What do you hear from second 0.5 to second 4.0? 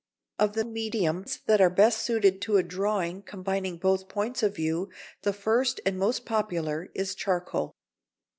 the mediums that are best suited to a drawing combining